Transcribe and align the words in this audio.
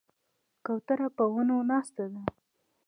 کوتره 0.65 1.07
په 1.17 1.23
ونو 1.33 1.57
ناسته 1.71 2.05
ده. 2.13 2.21